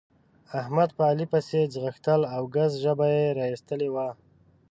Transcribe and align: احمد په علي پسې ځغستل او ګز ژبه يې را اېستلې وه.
احمد 0.59 0.89
په 0.97 1.01
علي 1.09 1.25
پسې 1.33 1.59
ځغستل 1.73 2.21
او 2.35 2.41
ګز 2.55 2.71
ژبه 2.83 3.07
يې 3.15 3.25
را 3.37 3.45
اېستلې 3.51 3.89
وه. 3.93 4.07